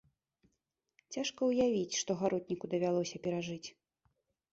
[1.15, 3.67] Цяжка ўявіць, што гаротніку давялося перажыць.